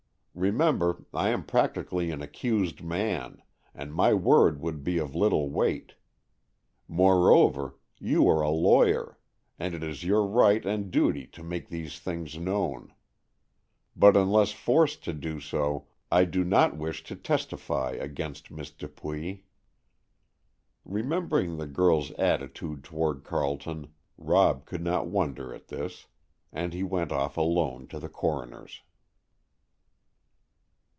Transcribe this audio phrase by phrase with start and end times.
[0.33, 3.43] Remember I am practically an accused man,
[3.75, 5.95] and my word would be of little weight.
[6.87, 9.19] Moreover, you are a lawyer,
[9.59, 12.93] and it is your right and duty to make these things known.
[13.93, 19.43] But unless forced to do so, I do not wish to testify against Miss Dupuy."
[20.85, 26.07] Remembering the girl's attitude toward Carleton, Rob could not wonder at this,
[26.53, 28.81] and he went off alone to the coroner's.